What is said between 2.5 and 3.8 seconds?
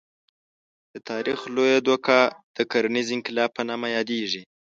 د کرنیز انقلاب په